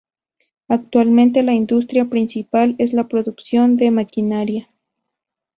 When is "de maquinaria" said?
3.77-4.67